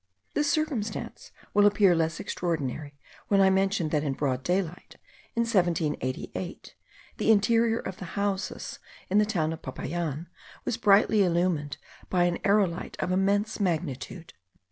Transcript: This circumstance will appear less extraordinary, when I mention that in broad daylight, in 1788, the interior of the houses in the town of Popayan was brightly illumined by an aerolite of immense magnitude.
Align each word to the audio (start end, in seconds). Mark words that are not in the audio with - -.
This 0.33 0.49
circumstance 0.51 1.31
will 1.53 1.67
appear 1.67 1.95
less 1.95 2.19
extraordinary, 2.19 2.97
when 3.27 3.39
I 3.39 3.51
mention 3.51 3.89
that 3.89 4.03
in 4.03 4.13
broad 4.13 4.41
daylight, 4.41 4.95
in 5.35 5.41
1788, 5.41 6.73
the 7.17 7.29
interior 7.31 7.77
of 7.77 7.97
the 7.97 8.05
houses 8.17 8.79
in 9.11 9.19
the 9.19 9.27
town 9.27 9.53
of 9.53 9.61
Popayan 9.61 10.25
was 10.65 10.77
brightly 10.77 11.21
illumined 11.21 11.77
by 12.09 12.23
an 12.23 12.39
aerolite 12.39 12.95
of 12.97 13.11
immense 13.11 13.59
magnitude. 13.59 14.33